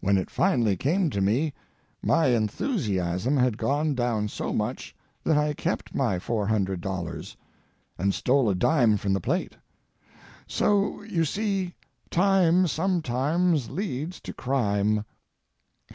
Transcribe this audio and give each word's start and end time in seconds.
When 0.00 0.18
it 0.18 0.28
finally 0.28 0.76
came 0.76 1.08
to 1.08 1.22
me, 1.22 1.54
my 2.02 2.26
enthusiasm 2.26 3.38
had 3.38 3.56
gone 3.56 3.94
down 3.94 4.28
so 4.28 4.52
much 4.52 4.94
that 5.24 5.38
I 5.38 5.54
kept 5.54 5.94
my 5.94 6.18
four 6.18 6.46
hundred 6.46 6.82
dollars—and 6.82 8.12
stole 8.12 8.50
a 8.50 8.54
dime 8.54 8.98
from 8.98 9.14
the 9.14 9.18
plate. 9.22 9.56
So, 10.46 11.00
you 11.04 11.24
see, 11.24 11.74
time 12.10 12.66
sometimes 12.66 13.70
leads 13.70 14.20
to 14.20 14.34
crime. 14.34 15.06